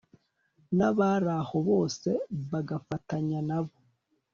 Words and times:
n'abari 0.77 1.29
aho 1.39 1.57
bose 1.69 2.09
bagafatanya 2.51 3.39
na 3.49 3.59
bo 3.65 3.75